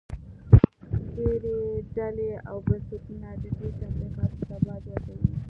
ډېرې 1.15 1.57
ډلې 1.95 2.29
او 2.49 2.57
بنسټونه 2.67 3.29
د 3.43 3.45
دوی 3.57 3.71
تبلیغاتو 3.81 4.37
ته 4.49 4.55
باج 4.65 4.83
ورکوي 4.89 5.29